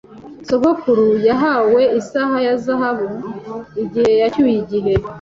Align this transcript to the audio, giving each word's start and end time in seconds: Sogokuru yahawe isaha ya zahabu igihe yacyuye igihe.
Sogokuru 0.47 1.07
yahawe 1.27 1.81
isaha 1.99 2.35
ya 2.45 2.53
zahabu 2.63 3.07
igihe 3.83 4.11
yacyuye 4.21 4.55
igihe. 4.63 4.93